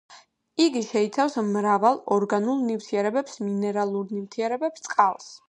იგი 0.63 0.79
შეიცავს 0.85 1.37
მრავალ 1.49 1.99
ორგანულ 2.17 2.65
ნივთიერებებს, 2.71 3.37
მინერალურ 3.51 4.13
ნივთიერებებს, 4.17 4.89
წყალს. 4.91 5.33